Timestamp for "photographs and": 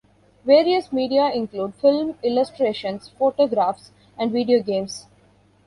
3.19-4.31